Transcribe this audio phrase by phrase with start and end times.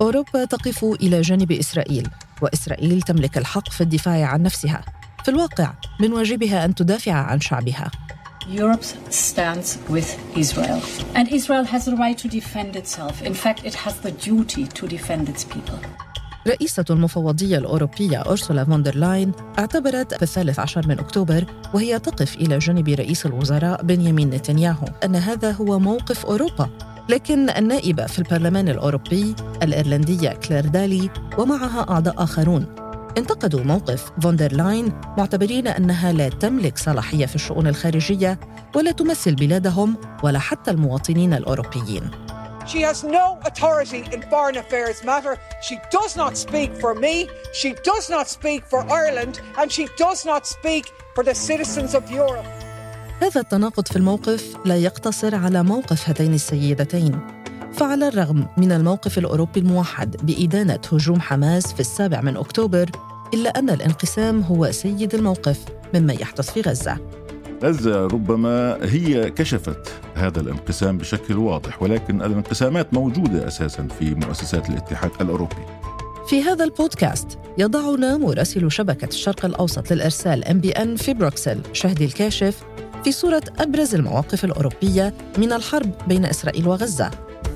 [0.00, 2.08] أوروبا تقف إلى جانب إسرائيل
[2.42, 4.80] وإسرائيل تملك الحق في الدفاع عن نفسها
[5.24, 7.90] في الواقع من واجبها أن تدافع عن شعبها
[8.48, 10.80] Europe stands with Israel.
[11.16, 13.14] And Israel has the right to defend itself.
[13.30, 15.78] In fact, it has the duty to defend its people.
[16.46, 21.44] رئيسة المفوضية الأوروبية أرسولا فوندر لاين اعتبرت في الثالث عشر من أكتوبر
[21.74, 26.70] وهي تقف إلى جانب رئيس الوزراء بنيامين نتنياهو أن هذا هو موقف أوروبا
[27.08, 32.74] لكن النائبة في البرلمان الأوروبي الإيرلندية كلير دالي ومعها أعضاء آخرون
[33.18, 38.40] انتقدوا موقف فوندر لاين معتبرين أنها لا تملك صلاحية في الشؤون الخارجية
[38.74, 42.10] ولا تمثل بلادهم ولا حتى المواطنين الأوروبيين
[42.66, 45.38] She has no authority in foreign affairs matter.
[45.62, 50.26] She does not speak for me, she does not speak for Ireland, and she does
[50.26, 52.44] not speak for the citizens of Europe.
[53.20, 57.18] هذا التناقض في الموقف لا يقتصر على موقف هاتين السيدتين
[57.72, 62.90] فعلى الرغم من الموقف الأوروبي الموحد بإدانة هجوم حماس في السابع من أكتوبر
[63.34, 66.98] إلا أن الانقسام هو سيد الموقف مما يحدث في غزة.
[67.64, 75.10] غزة ربما هي كشفت هذا الانقسام بشكل واضح ولكن الانقسامات موجودة أساسا في مؤسسات الاتحاد
[75.20, 75.66] الأوروبي.
[76.28, 82.04] في هذا البودكاست يضعنا مراسل شبكة الشرق الأوسط للإرسال إم بي إن في بروكسل شهدي
[82.04, 82.64] الكاشف
[83.06, 87.10] في صورة أبرز المواقف الأوروبية من الحرب بين إسرائيل وغزة.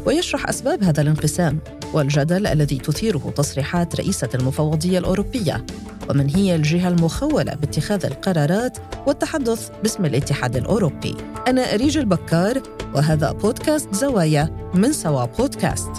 [0.06, 1.58] ويشرح أسباب هذا الانقسام
[1.92, 5.66] والجدل الذي تثيره تصريحات رئيسة المفوضية الأوروبية.
[6.10, 11.16] ومن هي الجهة المخولة باتخاذ القرارات والتحدث باسم الاتحاد الأوروبي.
[11.48, 12.62] أنا أريج البكار
[12.94, 15.92] وهذا بودكاست زوايا من سوا بودكاست.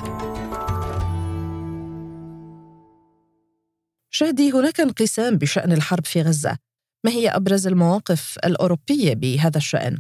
[4.10, 6.71] شهدي هناك انقسام بشأن الحرب في غزة.
[7.04, 9.98] ما هي أبرز المواقف الأوروبية بهذا الشأن؟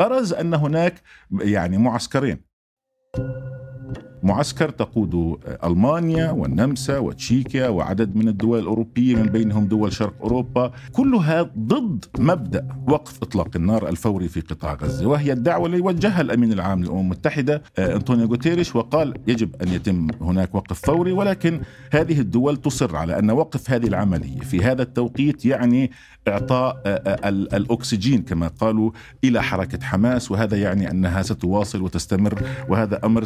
[0.00, 1.02] برز أن هناك
[1.40, 2.40] يعني معسكرين
[4.22, 10.72] معسكر تقود ألمانيا والنمسا وتشيكيا وعدد من الدول الأوروبية من بينهم دول شرق أوروبا.
[10.92, 15.06] كلها ضد مبدأ وقف إطلاق النار الفوري في قطاع غزة.
[15.06, 20.08] وهي الدعوة اللي وجهها الأمين العام للأمم المتحدة آه، أنطونيو غوتيريش وقال يجب أن يتم
[20.20, 21.60] هناك وقف فوري ولكن
[21.92, 24.40] هذه الدول تصر على أن وقف هذه العملية.
[24.40, 25.90] في هذا التوقيت يعني
[26.28, 28.90] إعطاء آه، آه، الأكسجين كما قالوا
[29.24, 33.22] إلى حركة حماس وهذا يعني أنها ستواصل وتستمر وهذا أمر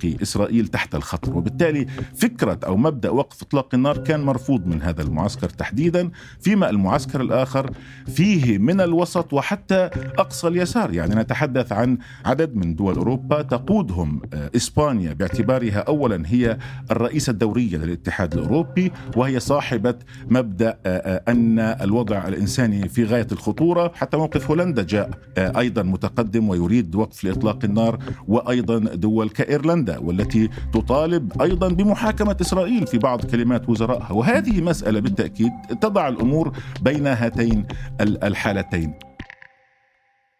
[0.00, 1.36] سيبقي إسرائيل تحت الخطر.
[1.36, 6.10] وبالتالي فكرة أو مبدأ وقف إطلاق النار كان مرفوض من هذا المعسكر تحديدا
[6.40, 7.70] فيما المعسكر الآخر
[8.06, 10.94] فيه من الوسط وحتى أقصى اليسار.
[10.94, 16.58] يعني نتحدث عن عدد من دول أوروبا تقودهم آه، إسبانيا باعتبارها اولا هي
[16.90, 19.94] الرئيسة الدورية للاتحاد الأوروبي وهي صاحبة
[20.28, 20.78] مبدأ
[21.28, 23.92] أن الوضع الوضع الإنساني في غاية الخطورة.
[23.94, 29.83] حتى موقف هولندا جاء آه، أيضا متقدم ويريد وقف لإطلاق النار وأيضا دول كإيرلندا.
[29.83, 35.51] والتي تطالب أيضا بمحاكمة إسرائيل في بعض كلمات وزرائها وهذه مسألة بالتأكيد
[35.81, 36.51] تضع الأمور
[36.81, 37.67] بين هاتين
[38.01, 38.93] الحالتين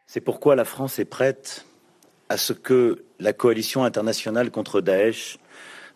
[0.07, 1.66] C'est pourquoi la France est prête
[2.29, 5.38] à ce que la coalition internationale contre Daesh,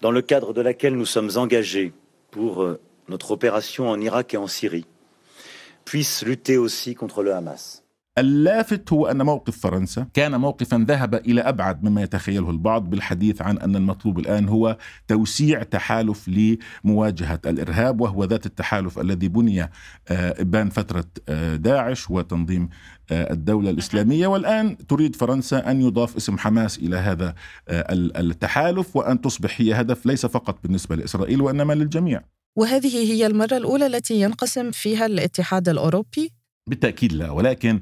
[0.02, 1.94] dans le cadre de laquelle nous sommes engagés
[2.30, 4.86] pour euh, notre opération en Irak et en Syrie,
[5.86, 7.84] puisse lutter aussi contre le Hamas.
[8.19, 13.59] اللافت هو أن موقف فرنسا كان موقفا ذهب إلى أبعد مما يتخيله البعض بالحديث عن
[13.59, 14.77] أن المطلوب الآن هو
[15.09, 19.71] توسيع تحالف لمواجهة الإرهاب وهو ذات التحالف الذي بني آه،
[20.09, 22.69] ابان فترة آه، داعش وتنظيم
[23.11, 27.35] آه، الدولة الإسلامية والآن تريد فرنسا أن يضاف اسم حماس إلى هذا
[27.71, 32.23] التحالف وأن تصبح هي هدف ليس فقط بالنسبة لإسرائيل وإنما للجميع.
[32.59, 36.38] وهذه هي المرة الأولى التي ينقسم فيها الاتحاد الأوروبي؟
[36.69, 37.81] بالتأكيد لا ولكن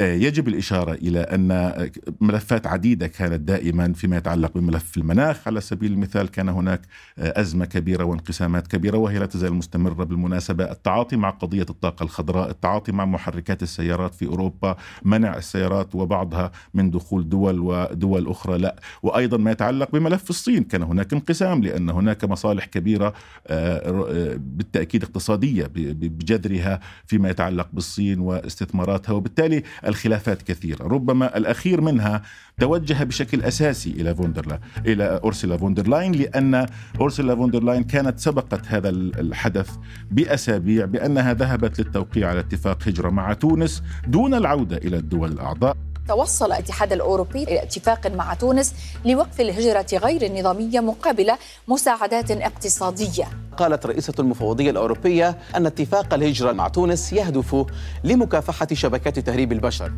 [0.00, 1.74] يجب الإشارة إلى أن
[2.20, 5.48] ملفات عديدة كانت دائما فيما يتعلق بملف المناخ.
[5.48, 6.80] على سبيل المثال كان هناك
[7.18, 10.64] آه، أزمة كبيرة وانقسامات كبيرة وهي لا تزال مستمرة بالمناسبة.
[10.70, 16.90] التعاطي مع قضية الطاقة الخضراء التعاطي مع محركات السيارات في أوروبا منع السيارات وبعضها من
[16.90, 18.58] دخول دول ودول أخرى.
[18.58, 20.64] لا وأيضا ما يتعلق بملف الصين.
[20.64, 23.14] كان هناك انقسام لأن هناك مصالح كبيرة
[23.46, 29.12] آه، بالتأكيد اقتصادية بجذرها فيما يتعلق بالصين واستثماراتها.
[29.12, 30.84] وبالتالي الخلافات كثيرة.
[30.86, 32.22] ربما الأخير منها
[32.60, 36.66] توجه بشكل أساسي إلى فوندرلا إلى أورسولا فوندرلاين لأن
[37.00, 39.70] أورسولا فوندرلاين كانت سبقت هذا الحدث
[40.10, 45.76] بأسابيع بأنها ذهبت للتوقيع على اتفاق هجرة مع تونس دون العودة إلى الدول الأعضاء.
[46.08, 48.74] توصل الاتحاد الأوروبي إلى اتفاق مع تونس
[49.04, 51.30] لوقف الهجرة غير النظامية مقابل
[51.68, 53.24] مساعدات اقتصادية.
[53.56, 57.66] قالت رئيسة المفوضية الأوروبية أن اتفاق الهجرة مع تونس يهدف
[58.04, 59.92] لمكافحة شبكات تهريب البشر.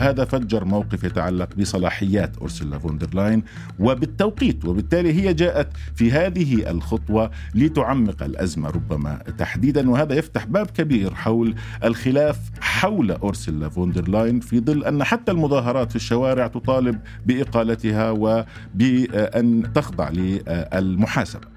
[0.00, 3.42] هذا فجر موقف يتعلق بصلاحيات أرسلا فوندرلاين
[3.78, 11.14] وبالتوقيت وبالتالي هي جاءت في هذه الخطوة لتعمق الأزمة ربما تحديدا وهذا يفتح باب كبير
[11.14, 11.54] حول
[11.84, 12.38] الخلاف
[12.80, 21.48] حول أورسولا فوندرلاين في ظل أن حتى المظاهرات في الشوارع تطالب بإقالتها وبأن تخضع للمحاسبة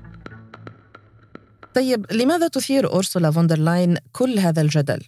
[1.73, 5.01] طيب لماذا تثير أورسولا فوندرلاين كل هذا الجدل؟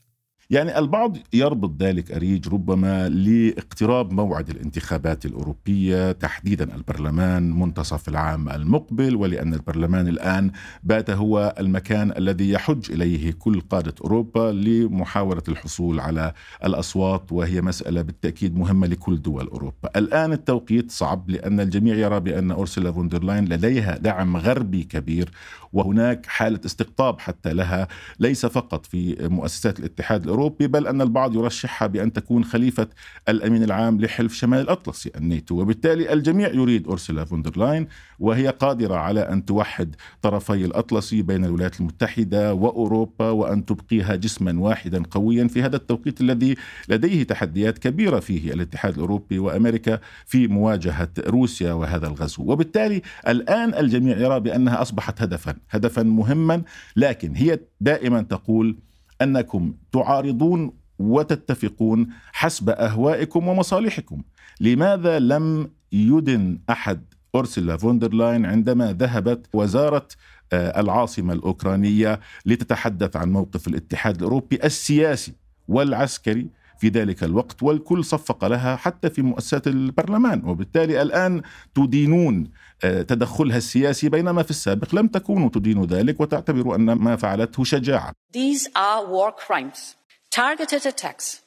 [0.50, 9.16] يعني البعض يربط ذلك أريج ربما لاقتراب موعد الانتخابات الأوروبية تحديدا البرلمان منتصف العام المقبل
[9.16, 10.52] ولأن البرلمان الآن
[10.84, 16.34] بات هو المكان الذي يحج إليه كل قادة أوروبا لمحاولة الحصول على
[16.66, 19.90] الأصوات وهي مسألة بالتأكيد مهمة لكل دول أوروبا.
[19.96, 25.30] الآن التوقيت صعب لأن الجميع يرى بأن أورسولا فوندرلاين لديها دعم غربي كبير
[25.74, 27.88] وهناك حالة استقطاب حتى لها
[28.20, 32.88] ليس فقط في مؤسسات الاتحاد الأوروبي بل أن البعض يرشحها بأن تكون خليفة
[33.30, 37.88] الأمين العام لحلف شمال الأطلسي الناتو وبالتالي الجميع يريد أورسولا فوندرلاين
[38.20, 45.04] وهي قادرة على أن توحد طرفي الأطلسي بين الولايات المتحدة وأوروبا وأن تبقيها جسما واحدا
[45.12, 46.56] قويا في هذا التوقيت الذي
[46.90, 52.44] لديه تحديات كبيرة فيه الاتحاد الأوروبي وأمريكا في مواجهة روسيا وهذا الغزو.
[52.44, 56.62] وبالتالي الآن الجميع يرى بأنها أصبحت هدفا هدفا مهما
[56.96, 58.78] لكن هي دائما تقول
[59.22, 64.22] أنكم تعارضون وتتفقون حسب أهوائكم ومصالحكم.
[64.62, 67.02] لماذا لم يدن أحد
[67.36, 70.08] أرسلا فوندرلاين عندما ذهبت وزارة
[70.54, 75.34] آه، العاصمة الأوكرانية لتتحدث عن موقف الاتحاد الأوروبي السياسي
[75.68, 76.50] والعسكري
[76.80, 81.42] في ذلك الوقت والكل صفق لها حتى في مؤسسات البرلمان وبالتالي الآن
[81.76, 82.52] تدينون
[82.84, 88.14] آه، تدخلها السياسي بينما في السابق لم تكونوا تدينوا ذلك وتعتبروا أن ما فعلته شجاعة
[88.34, 89.96] These are war crimes
[90.32, 91.42] targeted attacks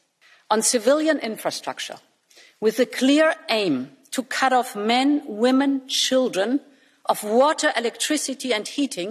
[0.51, 1.99] on civilian infrastructure
[2.61, 3.75] with a clear aim
[4.11, 6.61] to cut off men, women, children
[7.13, 9.11] of water, electricity and heating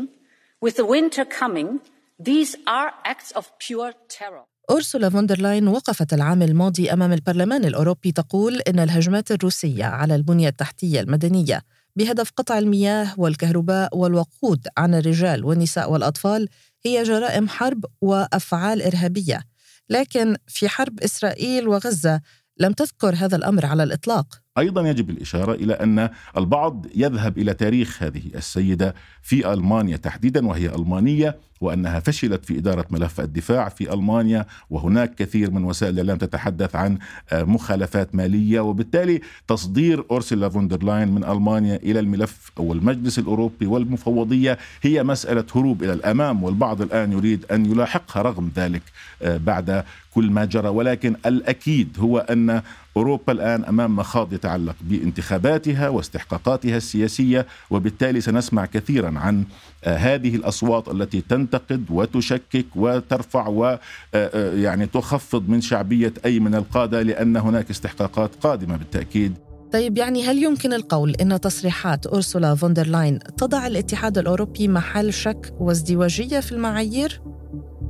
[0.61, 1.79] with the winter coming
[2.19, 4.45] These are acts of pure terror.
[4.69, 11.01] أرسولا فوندرلاين وقفت العام الماضي أمام البرلمان الأوروبي تقول إن الهجمات الروسية على البنية التحتية
[11.01, 11.61] المدنية
[11.95, 16.47] بهدف قطع المياه والكهرباء والوقود عن الرجال والنساء والأطفال
[16.85, 19.43] هي جرائم حرب وأفعال إرهابية.
[19.89, 22.21] لكن في حرب إسرائيل وغزة
[22.57, 24.41] لم تذكر هذا الأمر على الإطلاق.
[24.57, 30.75] أيضا يجب الإشارة إلى أن البعض يذهب إلى تاريخ هذه السيدة في ألمانيا تحديدا وهي
[30.75, 36.75] ألمانية وأنها فشلت في إدارة ملف الدفاع في ألمانيا وهناك كثير من وسائل الاعلام تتحدث
[36.75, 36.97] عن
[37.29, 44.57] آه، مخالفات مالية وبالتالي تصدير اورسولا فوندرلاين من ألمانيا إلى الملف أو المجلس الأوروبي والمفوضية
[44.81, 48.81] هي مسألة هروب إلى الأمام والبعض الآن يريد أن يلاحقها رغم ذلك
[49.21, 49.83] آه، بعد
[50.13, 50.69] كل ما جرى.
[50.69, 52.61] ولكن الأكيد هو أن
[52.97, 59.43] أوروبا الآن أمام مخاض يتعلق بانتخاباتها واستحقاقاتها السياسية وبالتالي سنسمع كثيرا عن
[59.83, 63.79] آه، هذه الأصوات التي تنتقد وتشكك وترفع ويعني
[64.13, 69.33] آه، آه، تخفض من شعبية أي من القادة لأن هناك استحقاقات قادمة بالتأكيد
[69.73, 76.39] طيب يعني هل يمكن القول إن تصريحات أورسولا فوندرلاين تضع الاتحاد الأوروبي محل شك وازدواجية
[76.39, 77.21] في المعايير؟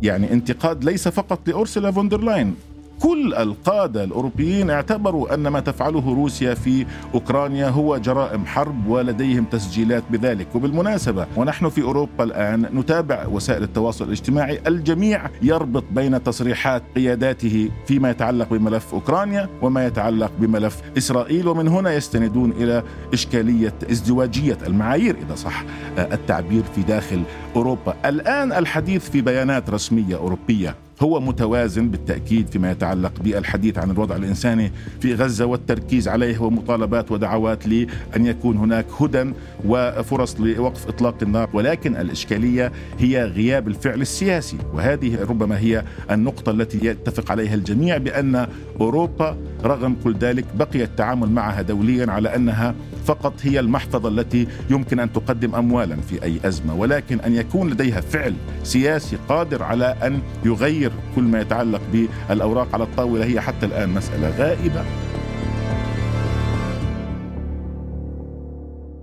[0.02, 2.56] يعني انتقاد ليس فقط لأورسولا فوندرلاين
[3.02, 10.04] كل القادة الأوروبيين اعتبروا أن ما تفعله روسيا في أوكرانيا هو جرائم حرب ولديهم تسجيلات
[10.10, 10.48] بذلك.
[10.56, 18.10] وبالمناسبة ونحن في أوروبا الآن نتابع وسائل التواصل الاجتماعي الجميع يربط بين تصريحات قياداته فيما
[18.10, 22.84] يتعلق بملف أوكرانيا وما يتعلق بملف إسرائيل ومن هنا يستندون إلى
[23.14, 25.64] إشكالية ازدواجية المعايير إذا صح
[25.98, 27.22] التعبير في داخل
[27.56, 27.96] أوروبا.
[28.06, 30.87] الآن الحديث في بيانات رسمية أوروبية.
[31.02, 37.68] هو متوازن بالتأكيد فيما يتعلق بالحديث عن الوضع الإنساني في غزة والتركيز عليه ومطالبات ودعوات
[37.68, 39.34] لأن يكون هناك هدى
[39.66, 46.86] وفرص لوقف إطلاق النار ولكن الإشكالية هي غياب الفعل السياسي وهذه ربما هي النقطة التي
[46.86, 48.48] يتفق عليها الجميع بأن
[48.82, 52.76] أوروبا رغم كل ذلك بقي التعامل معها دوليا على أنها
[53.08, 58.02] فقط هي المحفظة التي يمكن أن تقدم اموالا في أي أزمة ولكن أن يكون لديها
[58.02, 63.90] فعل سياسي قادر على أن يغير كل ما يتعلق بالأوراق على الطاولة هي حتى الآن
[63.90, 64.86] مسألة غائبة.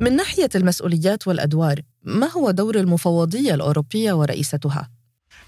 [0.00, 4.88] من ناحية المسؤوليات والأدوار ما هو دور المفوضية الأوروبية ورئيستها؟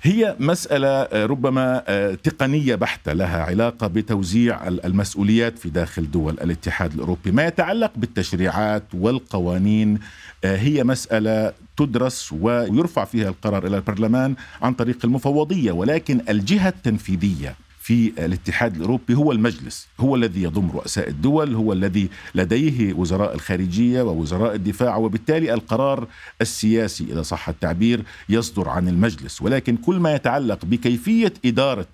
[0.07, 6.93] هي مسألة آه، ربما آه، تقنية بحتة لها علاقة بتوزيع المسؤوليات في داخل دول الاتحاد
[6.93, 7.33] الأوروبي.
[7.33, 9.99] ما يتعلق بالتشريعات والقوانين
[10.45, 17.55] آه، هي مسألة تدرس ويرفع فيها القرار إلى البرلمان عن طريق المفوضية ولكن الجهة التنفيذية
[17.87, 24.03] في الاتحاد الأوروبي هو المجلس، هو الذي يضم رؤساء الدول، هو الذي لديه وزراء الخارجية
[24.03, 26.09] ووزراء الدفاع وبالتالي القرار
[26.41, 31.87] السياسي اذا صح التعبير يصدر عن المجلس، ولكن كل ما يتعلق بكيفية إدارة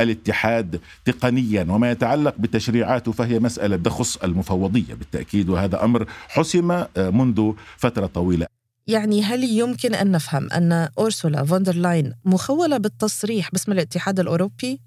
[0.00, 4.94] الاتحاد تقنيا وما يتعلق بتشريعاته فهي مسألة تخص المفوضية.
[4.94, 8.46] بالتأكيد وهذا أمر حسم آه، منذ فترة طويلة.
[8.86, 14.80] يعني هل يمكن أن نفهم أن أورسولا فوندرلاين مخولة بالتصريح باسم الاتحاد الأوروبي؟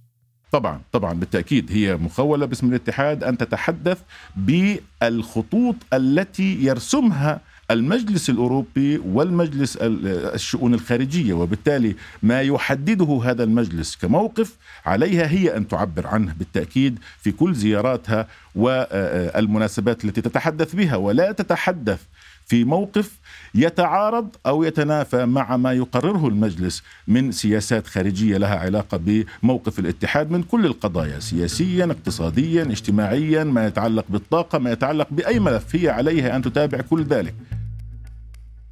[0.51, 3.97] طبعا طبعا بالتأكيد هي مخولة باسم الاتحاد أن تتحدث
[4.35, 7.41] بالخطوط التي يرسمها
[7.71, 16.07] المجلس الأوروبي والمجلس الشؤون الخارجية وبالتالي ما يحدده هذا المجلس كموقف عليها هي أن تعبر
[16.07, 20.95] عنه بالتأكيد في كل زياراتها والمناسبات التي تتحدث بها.
[20.95, 22.01] ولا تتحدث
[22.49, 23.19] في موقف
[23.55, 28.99] يتعارض أو يتنافى مع ما يقرره المجلس من سياسات خارجية لها علاقة
[29.43, 35.75] بموقف الاتحاد من كل القضايا سياسيا اقتصاديا اجتماعيا ما يتعلق بالطاقة ما يتعلق بأي ملف
[35.75, 37.33] هي عليها أن تتابع كل ذلك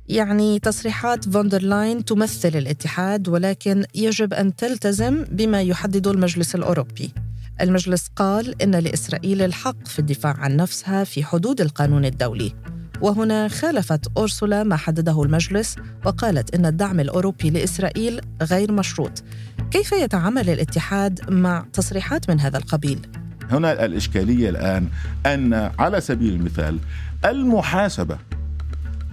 [0.10, 7.13] يعني تصريحات فوندرلاين تمثل الاتحاد ولكن يجب أن تلتزم بما يحدد المجلس الأوروبي.
[7.62, 12.53] المجلس قال إن لإسرائيل الحق في الدفاع عن نفسها في حدود القانون الدولي.
[13.01, 15.75] وهنا خالفت أورسولا ما حدده المجلس
[16.06, 19.24] وقالت إن الدعم الأوروبي لإسرائيل غير مشروط.
[19.72, 23.08] كيف يتعامل الاتحاد مع تصريحات من هذا القبيل؟
[23.51, 24.88] هنا الإشكالية الآن
[25.25, 26.80] أن على سبيل المثال
[27.25, 28.18] المحاسبة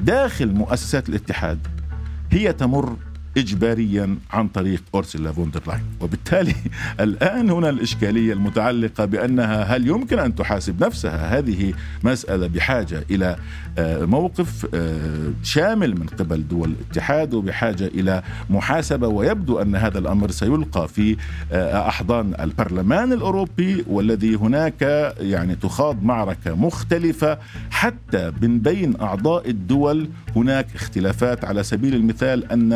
[0.00, 1.58] داخل مؤسسات الاتحاد
[2.30, 2.96] هي تمر
[3.36, 6.54] إجباريا عن طريق أورسولا فوندرلاين وبالتالي
[7.00, 11.74] الآن هنا الإشكالية المتعلقة بأنها هل يمكن أن تحاسب نفسها؟ هذه
[12.04, 13.36] مسألة بحاجة إلى
[13.78, 19.08] آه، موقف آه، شامل من قبل دول الاتحاد وبحاجة إلى محاسبة.
[19.08, 21.16] ويبدو أن هذا الأمر سيلقى في
[21.52, 24.82] آه، أحضان البرلمان الأوروبي والذي هناك
[25.20, 27.38] يعني تخاض معركة مختلفة.
[27.70, 31.44] حتى من بين أعضاء الدول هناك اختلافات.
[31.44, 32.72] على سبيل المثال أن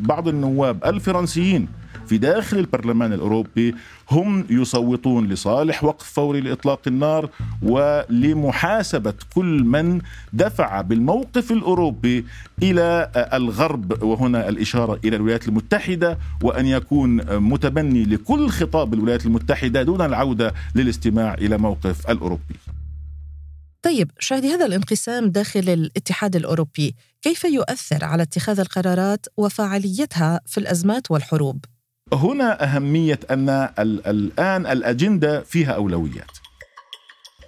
[0.00, 1.68] بعض النواب الفرنسيين
[2.06, 3.74] في داخل البرلمان الأوروبي
[4.10, 7.28] هم يصوتون لصالح وقف فوري لإطلاق النار
[7.62, 10.00] ولمحاسبة كل من
[10.32, 12.24] دفع بالموقف الأوروبي
[12.62, 20.00] إلى الغرب وهنا الإشارة إلى الولايات المتحدة وأن يكون متبني لكل خطاب الولايات المتحدة دون
[20.02, 22.54] العودة للاستماع إلى موقف الأوروبي.
[23.90, 31.10] طيب شاهدي هذا الانقسام داخل الاتحاد الأوروبي كيف يؤثر على اتخاذ القرارات وفاعليتها في الأزمات
[31.10, 31.64] والحروب؟
[32.12, 36.39] هنا أهمية أن الآن الأجندة فيها أولويات.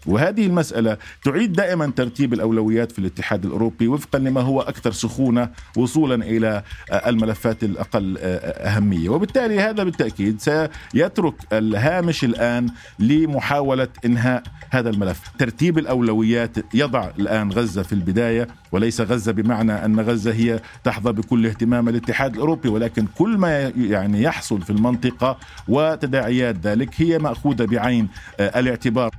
[0.06, 6.14] وهذه المسألة تعيد دائما ترتيب الأولويات في الاتحاد الأوروبي وفقا لما هو أكثر سخونة وصولا
[6.14, 9.08] إلى الملفات الأقل أهمية.
[9.08, 12.66] وبالتالي هذا بالتأكيد سيترك الهامش الآن
[12.98, 15.20] لمحاولة إنهاء هذا الملف.
[15.38, 21.46] ترتيب الأولويات يضع الآن غزة في البداية وليس غزة بمعنى أن غزة هي تحظى بكل
[21.46, 28.08] اهتمام الاتحاد الأوروبي ولكن كل ما يعني يحصل في المنطقة وتداعيات ذلك هي مأخوذة بعين
[28.40, 29.10] الاعتبار.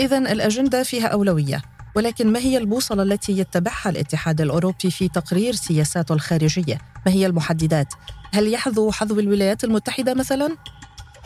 [0.00, 1.62] إذا الأجندة فيها أولوية
[1.96, 7.94] ولكن ما هي البوصلة التي يتبعها الاتحاد الأوروبي في تقرير سياساته الخارجية؟ ما هي المحددات؟
[8.34, 10.56] هل يحظو حظو الولايات المتحدة مثلاً؟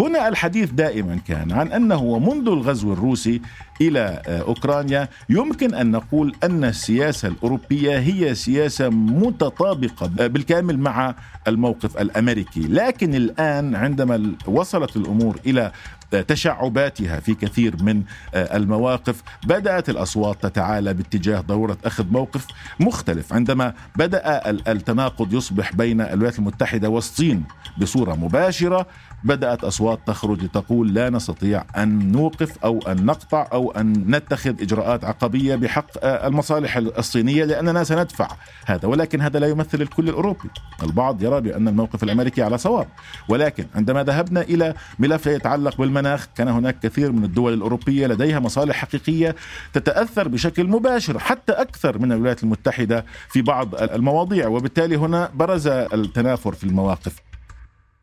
[0.00, 3.40] هنا الحديث دائما كان عن أنه منذ الغزو الروسي
[3.80, 11.14] إلى أوكرانيا يمكن أن نقول أن السياسة الأوروبية هي سياسة متطابقة بالكامل مع
[11.48, 15.72] الموقف الأمريكي، لكن الآن عندما وصلت الأمور إلى
[16.10, 18.02] تشعباتها في كثير من
[18.34, 19.22] آه، المواقف.
[19.46, 22.46] بدأت الأصوات تتعالى باتجاه ضروره أخذ موقف
[22.80, 23.32] مختلف.
[23.32, 27.44] عندما بدأ التناقض يصبح بين الولايات المتحدة والصين
[27.78, 28.86] بصورة مباشرة
[29.24, 35.04] بدأت أصوات تخرج لتقول لا نستطيع أن نوقف أو أن نقطع أو أن نتخذ إجراءات
[35.04, 38.28] عقبيه بحق آه، المصالح الصينية لأننا سندفع
[38.66, 38.88] هذا.
[38.88, 40.50] ولكن هذا لا يمثل الكل الأوروبي.
[40.82, 42.88] البعض يرى بأن الموقف الأمريكي على صواب.
[43.28, 48.76] ولكن عندما ذهبنا إلى ملف يتعلق بالمناخ كان هناك كثير من الدول الأوروبية لديها مصالح
[48.76, 49.36] حقيقية
[49.72, 56.54] تتأثر بشكل مباشر حتى أكثر من الولايات المتحدة في بعض المواضيع وبالتالي هنا برز التنافر
[56.54, 57.16] في المواقف.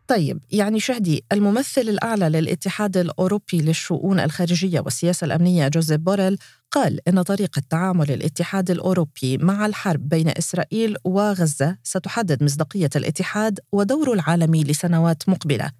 [0.07, 6.37] طيب يعني شهدي الممثل الأعلى للاتحاد الأوروبي للشؤون الخارجية والسياسة الأمنية جوزيف بوريل
[6.71, 14.13] قال إن طريقة تعامل الاتحاد الأوروبي مع الحرب بين إسرائيل وغزة ستحدد مصداقية الاتحاد ودوره
[14.13, 15.71] العالمي لسنوات مقبلة.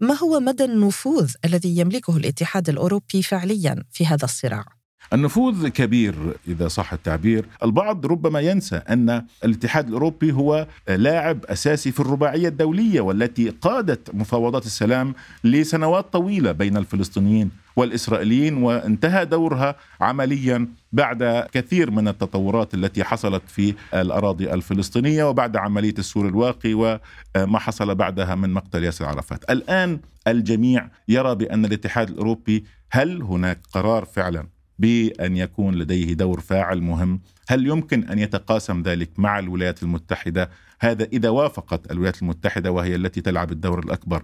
[0.00, 4.77] ما هو مدى النفوذ الذي يملكه الاتحاد الأوروبي فعليا في هذا الصراع؟
[5.12, 6.14] النفوذ كبير
[6.48, 13.00] إذا صح التعبير، البعض ربما ينسى أن الاتحاد الأوروبي هو لاعب أساسي في الرباعية الدولية
[13.00, 22.08] والتي قادت مفاوضات السلام لسنوات طويلة بين الفلسطينيين والإسرائيليين وانتهى دورها عمليا بعد كثير من
[22.08, 28.84] التطورات التي حصلت في الأراضي الفلسطينية وبعد عملية السور الواقي وما حصل بعدها من مقتل
[28.84, 29.50] ياسر عرفات.
[29.50, 34.46] الآن الجميع يرى بأن الاتحاد الأوروبي هل هناك قرار فعلا
[34.78, 41.04] بأن يكون لديه دور فاعل مهم؟ هل يمكن أن يتقاسم ذلك مع الولايات المتحدة؟ هذا
[41.04, 44.22] إذا وافقت الولايات المتحدة وهي التي تلعب الدور الأكبر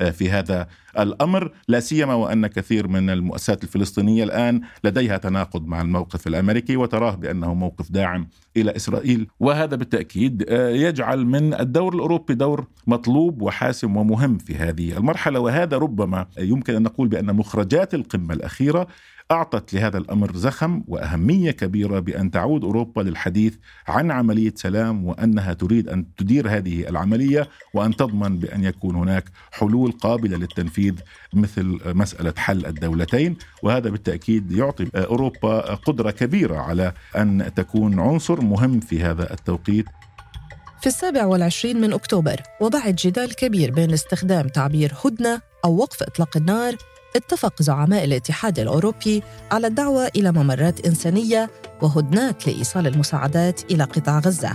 [0.00, 5.80] آه، في هذا الأمر لا سيما وأن كثير من المؤسسات الفلسطينية الآن لديها تناقض مع
[5.80, 12.34] الموقف الأمريكي وتراه بأنه موقف داعم إلى إسرائيل وهذا بالتأكيد آه، يجعل من الدور الأوروبي
[12.34, 18.34] دور مطلوب وحاسم ومهم في هذه المرحلة وهذا ربما يمكن أن نقول بأن مخرجات القمة
[18.34, 18.86] الأخيرة
[19.30, 23.54] أعطت لهذا الأمر زخم وأهمية كبيرة بأن تعود أوروبا للحديث
[23.88, 29.92] عن عملية سلام وأنها تريد أن تدير هذه العملية وأن تضمن بأن يكون هناك حلول
[29.92, 30.94] قابلة للتنفيذ
[31.34, 38.80] مثل مسألة حل الدولتين وهذا بالتأكيد يعطي أوروبا قدرة كبيرة على أن تكون عنصر مهم
[38.80, 39.86] في هذا التوقيت.
[40.80, 46.36] في السابع والعشرين من أكتوبر وبعد جدال كبير بين استخدام تعبير هدنة أو وقف إطلاق
[46.36, 46.76] النار
[47.16, 51.50] اتفق زعماء الاتحاد الأوروبي على الدعوة إلى ممرات إنسانية
[51.82, 54.52] وهدنات لإيصال المساعدات إلى قطاع غزة.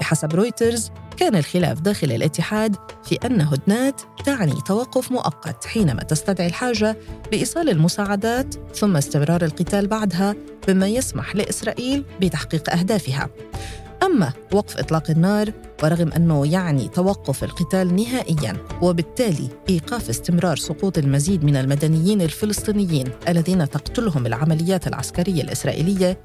[0.00, 6.96] بحسب رويترز كان الخلاف داخل الاتحاد في أن هدنات تعني توقف مؤقت حينما تستدعي الحاجة
[7.30, 10.34] بإيصال المساعدات ثم استمرار القتال بعدها
[10.68, 13.28] بما يسمح لإسرائيل بتحقيق أهدافها.
[14.06, 21.44] أما وقف إطلاق النار ورغم أنه يعني توقف القتال نهائياً وبالتالي إيقاف استمرار سقوط المزيد
[21.44, 26.18] من المدنيين الفلسطينيين الذين تقتلهم العمليات العسكرية الإسرائيلية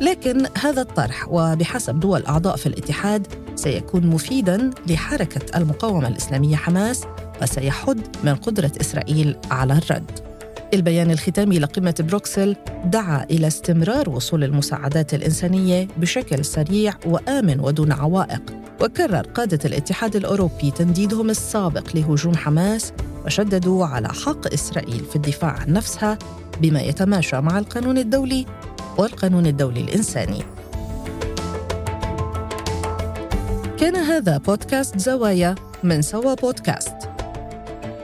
[0.00, 7.04] لكن هذا الطرح وبحسب دول أعضاء في الاتحاد سيكون مفيداً لحركة المقاومة الإسلامية حماس
[7.42, 10.37] وسيحد من قدرة إسرائيل على الرد.
[10.74, 18.42] البيان الختامي لقمة بروكسل دعا إلى استمرار وصول المساعدات الإنسانية بشكل سريع وآمن ودون عوائق.
[18.80, 22.92] وكرر قادة الاتحاد الأوروبي تنديدهم السابق لهجوم حماس
[23.26, 26.18] وشددوا على حق إسرائيل في الدفاع عن نفسها
[26.60, 28.46] بما يتماشى مع القانون الدولي
[28.98, 30.42] والقانون الدولي الإنساني.
[33.80, 36.96] كان هذا بودكاست زوايا من سوا بودكاست.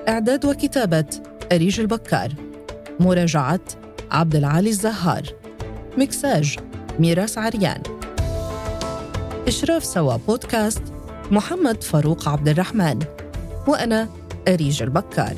[0.08, 1.06] إعداد وكتابة
[1.52, 2.43] أريج البكار.
[3.00, 3.60] مراجعة
[4.10, 5.22] عبد العالي الزهار.
[5.98, 6.58] مكساج
[6.98, 7.82] ميراس عريان.
[9.48, 10.82] إشراف سوا بودكاست
[11.30, 12.98] محمد فاروق عبد الرحمن.
[13.68, 14.08] وأنا
[14.48, 15.34] أريج البكار.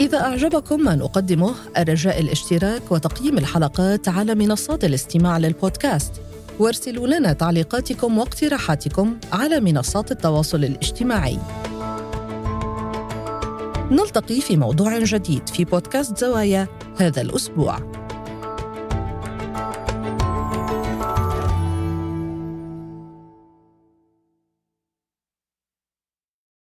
[0.00, 6.12] إذا أعجبكم ما نقدمه الرجاء الاشتراك وتقييم الحلقات على منصات الاستماع للبودكاست.
[6.58, 11.38] وارسلوا لنا تعليقاتكم واقتراحاتكم على منصات التواصل الاجتماعي.
[13.90, 17.97] نلتقي في موضوع جديد في بودكاست زوايا هذا الأسبوع.